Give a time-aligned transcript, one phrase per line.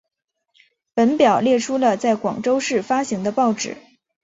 [0.95, 3.77] 本表列出了在广州市发行的报纸。